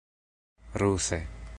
ruse 0.79 1.19